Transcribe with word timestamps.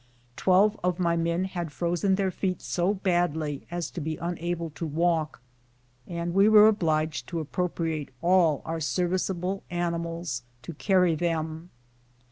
Twelve 0.35 0.79
of 0.83 0.97
my 0.97 1.15
men 1.15 1.43
had 1.43 1.71
frozen 1.71 2.15
their 2.15 2.31
feet 2.31 2.59
so 2.63 2.95
badly 2.95 3.67
as 3.69 3.91
to 3.91 4.01
be 4.01 4.17
unable 4.17 4.71
to 4.71 4.83
walk, 4.87 5.41
and 6.07 6.33
we 6.33 6.49
were 6.49 6.67
obliged 6.67 7.27
to 7.27 7.45
appropri 7.45 7.91
ate 7.99 8.09
all 8.19 8.63
our 8.65 8.79
serviceable 8.79 9.61
animals 9.69 10.41
to 10.63 10.73
carry 10.73 11.13
them. 11.13 11.69